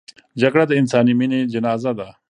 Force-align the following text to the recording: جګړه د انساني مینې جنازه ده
جګړه 0.41 0.63
د 0.67 0.71
انساني 0.79 1.13
مینې 1.19 1.39
جنازه 1.53 1.91
ده 1.99 2.07